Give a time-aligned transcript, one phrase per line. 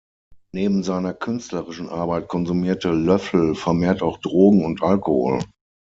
[0.51, 5.43] Neben seiner künstlerischen Arbeit konsumierte Löffel vermehrt auch Drogen und Alkohol.